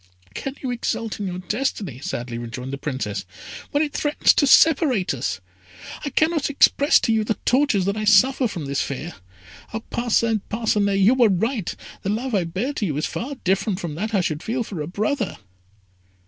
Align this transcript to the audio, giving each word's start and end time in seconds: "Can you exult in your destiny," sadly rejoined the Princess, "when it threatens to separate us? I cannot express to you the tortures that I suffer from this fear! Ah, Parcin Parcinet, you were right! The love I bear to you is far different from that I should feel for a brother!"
"Can 0.33 0.55
you 0.63 0.71
exult 0.71 1.19
in 1.19 1.27
your 1.27 1.37
destiny," 1.37 1.99
sadly 1.99 2.39
rejoined 2.39 2.73
the 2.73 2.77
Princess, 2.79 3.23
"when 3.69 3.83
it 3.83 3.93
threatens 3.93 4.33
to 4.33 4.47
separate 4.47 5.13
us? 5.13 5.39
I 6.03 6.09
cannot 6.09 6.49
express 6.49 6.99
to 7.01 7.13
you 7.13 7.23
the 7.23 7.35
tortures 7.45 7.85
that 7.85 7.95
I 7.95 8.05
suffer 8.05 8.47
from 8.47 8.65
this 8.65 8.81
fear! 8.81 9.13
Ah, 9.73 9.79
Parcin 9.91 10.41
Parcinet, 10.49 10.97
you 10.99 11.13
were 11.13 11.29
right! 11.29 11.75
The 12.01 12.09
love 12.09 12.33
I 12.33 12.45
bear 12.45 12.73
to 12.73 12.85
you 12.87 12.97
is 12.97 13.05
far 13.05 13.35
different 13.43 13.79
from 13.79 13.93
that 13.93 14.15
I 14.15 14.21
should 14.21 14.41
feel 14.41 14.63
for 14.63 14.81
a 14.81 14.87
brother!" 14.87 15.37